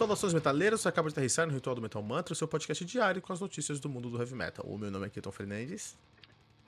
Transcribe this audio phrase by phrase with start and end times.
[0.00, 3.20] Saudações metaleiros, você acaba de aterrissar no Ritual do Metal Mantra, o seu podcast diário
[3.20, 4.64] com as notícias do mundo do heavy metal.
[4.66, 5.94] O meu nome é Keton Fernandes.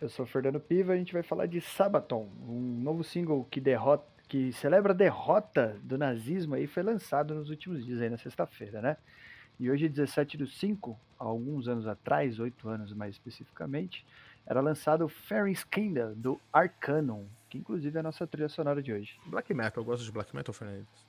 [0.02, 3.58] Eu sou Fernando Piva e a gente vai falar de Sabaton, um novo single que
[3.58, 8.18] derrota, que celebra a derrota do nazismo aí, foi lançado nos últimos dias aí na
[8.18, 8.98] sexta-feira, né?
[9.58, 14.04] E hoje, 17 do 5, alguns anos atrás, oito anos mais especificamente,
[14.44, 18.92] era lançado o Fairy Scandal do Arcanum, que inclusive é a nossa trilha sonora de
[18.92, 19.18] hoje.
[19.24, 21.06] Black Metal, eu gosto de Black Metal, Fernandes.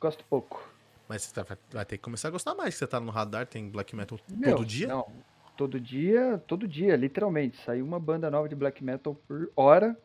[0.00, 0.73] Gosto pouco.
[1.08, 3.68] Mas você tá- vai ter que começar a gostar mais, você tá no radar, tem
[3.68, 4.88] Black Metal Meu, todo dia?
[4.88, 5.06] Não,
[5.56, 7.56] todo dia, todo dia, literalmente.
[7.62, 9.96] Saiu uma banda nova de Black Metal por hora.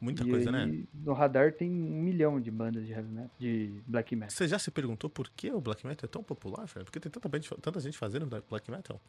[0.00, 0.84] Muita coisa, né?
[0.92, 4.30] No radar tem um milhão de bandas de, heavy metal, de Black Metal.
[4.30, 6.86] Você já se perguntou por que o Black Metal é tão popular, Fernando?
[6.86, 9.00] Porque tem tanta, tanta gente fazendo Black Metal?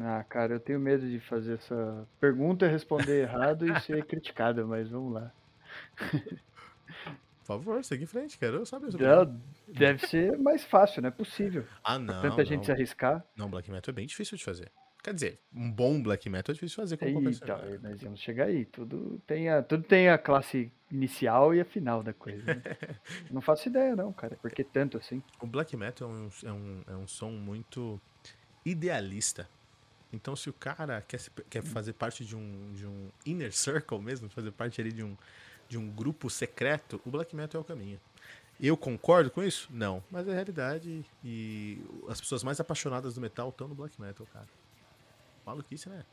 [0.00, 4.88] Ah, cara, eu tenho medo de fazer essa pergunta, responder errado e ser criticado, mas
[4.88, 5.32] vamos lá.
[7.46, 11.12] Por favor, segue em frente, quero saber sobre não, Deve ser mais fácil, não é
[11.12, 11.64] possível.
[11.84, 12.20] Ah, não.
[12.20, 12.44] Tanta não.
[12.44, 13.24] gente se arriscar.
[13.36, 14.68] Não, Black Metal é bem difícil de fazer.
[15.00, 18.46] Quer dizer, um bom Black Metal é difícil de fazer como então, Nós vamos chegar
[18.46, 18.64] aí.
[18.64, 22.42] Tudo tem, a, tudo tem a classe inicial e a final da coisa.
[22.44, 22.62] Né?
[23.30, 24.34] não faço ideia, não, cara.
[24.42, 25.22] Por que tanto assim?
[25.40, 28.00] O Black Metal é um, é um, é um som muito
[28.64, 29.48] idealista.
[30.12, 34.28] Então, se o cara quer, quer fazer parte de um, de um inner circle mesmo,
[34.28, 35.16] fazer parte ali de um,
[35.68, 38.00] de um grupo secreto, o black metal é o caminho.
[38.60, 39.68] Eu concordo com isso?
[39.70, 40.02] Não.
[40.10, 41.78] Mas é realidade e
[42.08, 44.48] as pessoas mais apaixonadas do metal estão no black metal, cara.
[45.44, 46.04] Maluquice, né?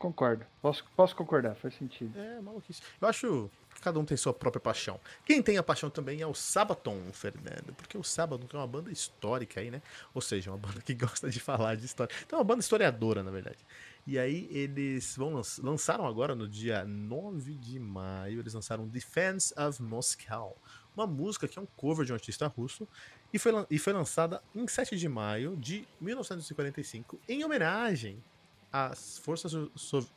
[0.00, 0.46] Concordo.
[0.62, 2.18] Posso, posso concordar, faz sentido.
[2.18, 2.80] É, maluquice.
[2.98, 4.98] Eu acho que cada um tem sua própria paixão.
[5.26, 7.74] Quem tem a paixão também é o Sabaton, Fernando.
[7.76, 9.82] Porque o Sabaton é uma banda histórica aí, né?
[10.14, 12.14] Ou seja, uma banda que gosta de falar de história.
[12.24, 13.58] Então é uma banda historiadora, na verdade.
[14.06, 19.82] E aí eles vão lançaram agora no dia 9 de maio, eles lançaram Defense of
[19.82, 20.56] Moscow,
[20.96, 22.88] uma música que é um cover de um artista russo
[23.34, 28.24] e foi, e foi lançada em 7 de maio de 1945 em homenagem
[28.72, 29.52] às forças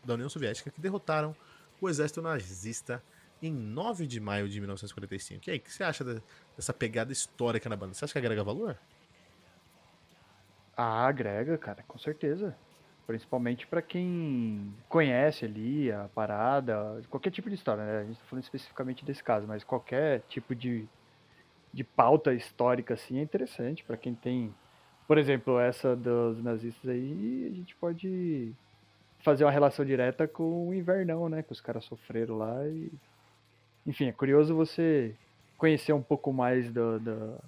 [0.03, 1.35] da União Soviética que derrotaram
[1.81, 3.03] o exército nazista
[3.41, 5.49] em 9 de maio de 1945.
[5.49, 6.03] E aí, o que você acha
[6.55, 7.93] dessa pegada histórica na banda?
[7.93, 8.77] Você acha que agrega valor?
[10.75, 12.55] Ah, agrega, cara, com certeza.
[13.05, 17.99] Principalmente para quem conhece ali a parada, qualquer tipo de história, né?
[17.99, 20.87] A gente tá falando especificamente desse caso, mas qualquer tipo de,
[21.73, 24.55] de pauta histórica assim é interessante para quem tem,
[25.13, 28.51] por exemplo, essa dos nazistas aí, a gente pode
[29.19, 31.43] fazer uma relação direta com o invernão, né?
[31.43, 32.91] Que os caras sofreram lá e.
[33.85, 35.13] Enfim, é curioso você
[35.55, 37.39] conhecer um pouco mais do, do,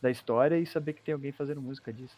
[0.00, 2.16] da história e saber que tem alguém fazendo música disso.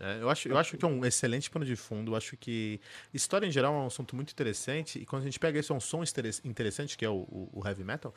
[0.00, 2.12] É, eu, acho, eu acho que é um excelente pano de fundo.
[2.12, 2.80] Eu acho que
[3.12, 4.98] história em geral é um assunto muito interessante.
[4.98, 6.02] E quando a gente pega esse é um som
[6.42, 8.14] interessante, que é o, o heavy metal,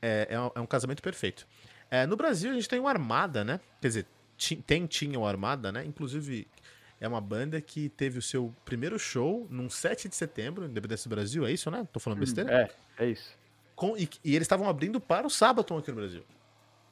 [0.00, 1.46] é, é, um, é, um, casamento perfeito.
[1.90, 3.60] É, no Brasil a gente tem o Armada, né?
[3.82, 4.06] Quer dizer,
[4.66, 5.84] tem, tinha o Armada, né?
[5.84, 6.46] Inclusive,
[7.00, 11.14] é uma banda que teve o seu primeiro show num 7 de setembro, Independência do
[11.14, 11.86] Brasil, é isso, né?
[11.92, 12.70] Tô falando hum, besteira?
[12.98, 13.36] É, é isso.
[13.74, 16.24] Com, e, e eles estavam abrindo para o Sabaton aqui no Brasil.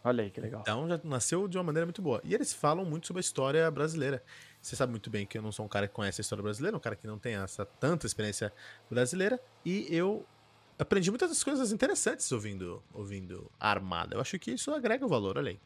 [0.02, 0.62] Olha aí que legal.
[0.62, 2.20] Então já nasceu de uma maneira muito boa.
[2.24, 4.22] E eles falam muito sobre a história brasileira.
[4.60, 6.76] Você sabe muito bem que eu não sou um cara que conhece a história brasileira,
[6.76, 8.52] um cara que não tem essa tanta experiência
[8.90, 9.38] brasileira.
[9.64, 10.26] E eu
[10.78, 14.16] aprendi muitas coisas interessantes ouvindo, ouvindo a Armada.
[14.16, 15.60] Eu acho que isso agrega o valor, olha aí.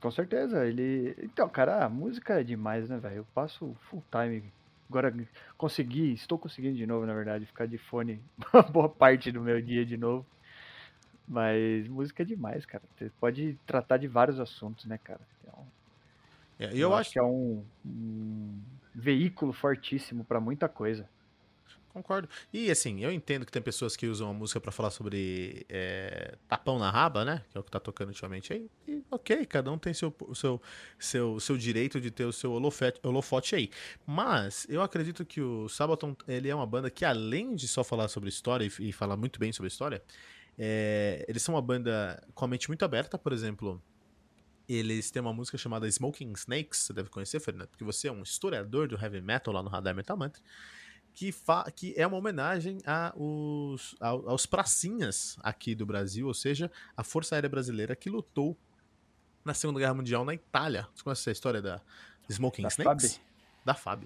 [0.00, 1.16] Com certeza, ele.
[1.22, 3.16] Então, cara, a música é demais, né, velho?
[3.16, 4.52] Eu passo full time.
[4.88, 5.12] Agora
[5.58, 9.60] consegui, estou conseguindo de novo, na verdade, ficar de fone uma boa parte do meu
[9.60, 10.24] dia de novo.
[11.26, 12.84] Mas música é demais, cara.
[12.96, 15.20] Você pode tratar de vários assuntos, né, cara?
[15.42, 15.66] Então,
[16.60, 18.60] é, eu, eu acho que é um, um
[18.94, 21.08] veículo fortíssimo para muita coisa.
[21.96, 22.28] Concordo.
[22.52, 26.36] E assim, eu entendo que tem pessoas que usam a música para falar sobre é,
[26.46, 27.42] tapão na raba, né?
[27.48, 28.70] Que é o que tá tocando ultimamente aí.
[28.86, 30.60] E ok, cada um tem seu, seu,
[30.98, 33.70] seu, seu direito de ter o seu holofote, holofote aí.
[34.06, 38.08] Mas eu acredito que o Sabaton ele é uma banda que, além de só falar
[38.08, 40.02] sobre história e, e falar muito bem sobre história,
[40.58, 43.82] é, eles são uma banda com a mente muito aberta, por exemplo.
[44.68, 48.22] Eles têm uma música chamada Smoking Snakes, você deve conhecer, Fernando, porque você é um
[48.22, 50.42] historiador do heavy metal lá no Radar Metal Mantra,
[51.16, 51.34] que,
[51.74, 57.48] que é uma homenagem aos, aos pracinhas aqui do Brasil, ou seja, a Força Aérea
[57.48, 58.54] Brasileira que lutou
[59.42, 60.86] na Segunda Guerra Mundial na Itália.
[60.94, 61.80] Você conhece a história da
[62.28, 63.14] Smoking da Snakes?
[63.14, 63.26] Fabi.
[63.64, 64.04] Da FAB.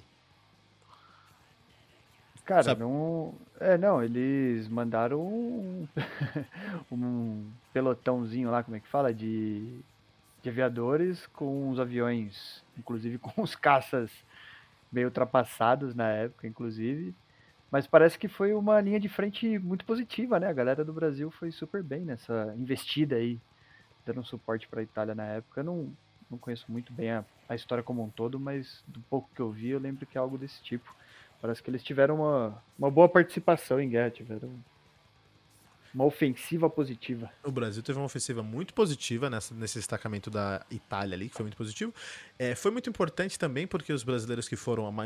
[2.44, 2.80] Cara, Sabe?
[2.80, 3.34] não.
[3.58, 5.88] É, não, eles mandaram um,
[6.92, 9.12] um pelotãozinho lá, como é que fala?
[9.12, 9.80] De,
[10.42, 14.12] de aviadores com os aviões, inclusive com os caças
[14.92, 17.14] meio ultrapassados na época, inclusive.
[17.70, 20.48] Mas parece que foi uma linha de frente muito positiva, né?
[20.48, 23.38] A galera do Brasil foi super bem nessa investida aí
[24.04, 25.60] dando suporte para a Itália na época.
[25.60, 25.92] Eu não,
[26.30, 29.50] não conheço muito bem a, a história como um todo, mas do pouco que eu
[29.50, 30.92] vi, eu lembro que é algo desse tipo.
[31.40, 34.50] Parece que eles tiveram uma, uma boa participação em guerra, tiveram
[35.94, 37.30] uma ofensiva positiva.
[37.42, 41.44] O Brasil teve uma ofensiva muito positiva nessa, nesse destacamento da Itália ali, que foi
[41.44, 41.92] muito positivo.
[42.38, 45.04] É, foi muito importante também porque os brasileiros que foram, a, ma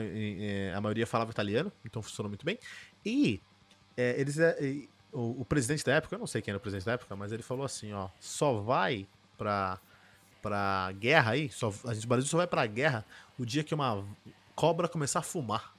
[0.74, 2.58] a maioria falava italiano, então funcionou muito bem.
[3.04, 3.40] E
[3.96, 4.56] é, eles, é,
[5.12, 7.32] o, o, presidente da época, eu não sei quem era o presidente da época, mas
[7.32, 9.06] ele falou assim, ó, só vai
[9.38, 9.78] pra,
[10.42, 13.04] pra guerra aí, só, a gente, o Brasil só vai pra guerra
[13.38, 14.04] o dia que uma
[14.54, 15.74] cobra começar a fumar.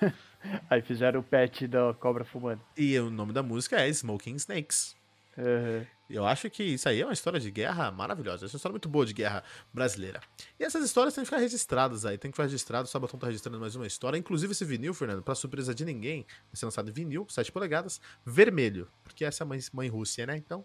[0.68, 2.60] Aí fizeram o pet da cobra fumando.
[2.76, 4.96] E o nome da música é Smoking Snakes.
[5.36, 5.84] Uhum.
[6.08, 8.44] Eu acho que isso aí é uma história de guerra maravilhosa.
[8.44, 9.42] Essa é uma história muito boa de guerra
[9.72, 10.20] brasileira.
[10.60, 12.18] E essas histórias têm que ficar registradas aí.
[12.18, 12.86] Tem que ficar registrado.
[12.86, 14.18] O Sabatão tá registrando mais uma história.
[14.18, 18.00] Inclusive esse vinil, Fernando, pra surpresa de ninguém, vai ser lançado em vinil, 7 polegadas,
[18.24, 18.88] vermelho.
[19.02, 20.36] Porque essa é a mãe, mãe Rússia, né?
[20.36, 20.64] Então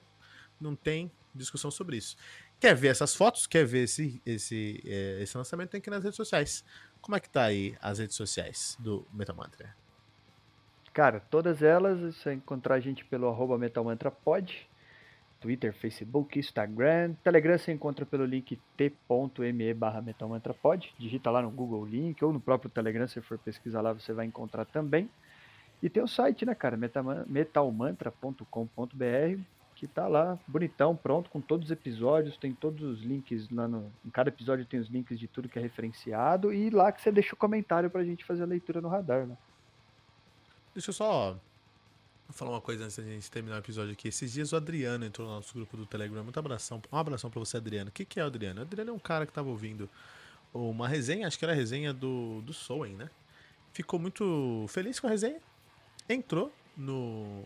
[0.59, 2.17] não tem discussão sobre isso.
[2.59, 3.47] Quer ver essas fotos?
[3.47, 5.69] Quer ver esse, esse, é, esse lançamento?
[5.69, 6.65] Tem que ir nas redes sociais.
[7.01, 9.75] Como é que tá aí as redes sociais do Metal Mantra?
[10.93, 14.67] Cara, todas elas, você encontrar a gente pelo arroba metalmantrapod,
[15.39, 21.85] Twitter, Facebook, Instagram, Telegram você encontra pelo link t.me barra metalmantrapod, digita lá no Google
[21.85, 25.09] Link ou no próprio Telegram, se for pesquisar lá você vai encontrar também.
[25.81, 26.77] E tem o site, né, cara,
[27.27, 29.39] metalmantra.com.br,
[29.79, 33.89] que tá lá bonitão, pronto, com todos os episódios, tem todos os links lá no.
[34.05, 37.11] Em cada episódio tem os links de tudo que é referenciado, e lá que você
[37.13, 39.37] deixa o comentário pra gente fazer a leitura no radar, né?
[40.73, 41.37] Deixa eu só
[42.31, 44.09] falar uma coisa antes da gente terminar o episódio aqui.
[44.09, 46.23] Esses dias o Adriano entrou no nosso grupo do Telegram.
[46.23, 46.81] Muito abração.
[46.91, 47.89] Um abração pra você, Adriano.
[47.89, 48.59] O que, que é o Adriano?
[48.59, 49.89] O Adriano é um cara que tava ouvindo
[50.53, 53.09] uma resenha, acho que era a resenha do, do Soen, né?
[53.71, 55.39] Ficou muito feliz com a resenha.
[56.07, 57.43] Entrou no,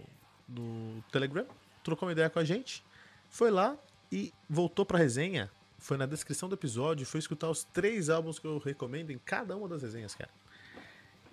[0.47, 1.45] no Telegram,
[1.83, 2.83] trocou uma ideia com a gente,
[3.30, 3.77] foi lá
[4.12, 5.50] e voltou pra resenha.
[5.77, 9.56] Foi na descrição do episódio, foi escutar os três álbuns que eu recomendo em cada
[9.57, 10.30] uma das resenhas, cara.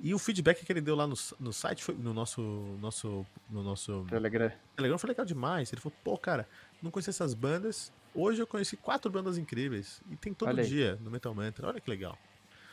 [0.02, 2.40] E o feedback que ele deu lá no, no site, foi, no nosso,
[2.80, 4.50] nosso, no nosso Telegram.
[4.74, 5.70] Telegram foi legal demais.
[5.70, 6.48] Ele falou, pô, cara,
[6.82, 7.92] não conhecia essas bandas.
[8.14, 10.00] Hoje eu conheci quatro bandas incríveis.
[10.10, 11.68] E tem todo dia no Metal Mantra.
[11.68, 12.18] Olha que legal.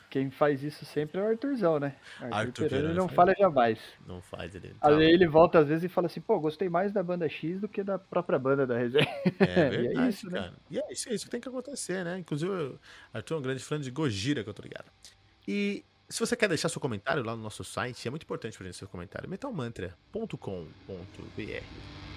[0.09, 1.95] Quem faz isso sempre é o Arthurzão, né?
[2.21, 3.77] Arthur, Arthur ele não falha jamais.
[4.06, 4.74] Não faz, ele.
[4.80, 7.59] Tá Aí ele volta às vezes e fala assim, pô, gostei mais da banda X
[7.59, 9.07] do que da própria banda da resenha.
[9.39, 10.39] É verdade, e é isso, né?
[10.39, 10.51] cara.
[10.51, 10.57] Né?
[10.71, 12.19] E é isso, é isso que tem que acontecer, né?
[12.19, 12.77] Inclusive,
[13.13, 14.86] Arthur é um grande fã de Gojira, que eu tô ligado.
[15.48, 18.65] E se você quer deixar seu comentário lá no nosso site, é muito importante pra
[18.65, 19.30] gente seu comentário.
[19.30, 22.16] metalmantra.com.br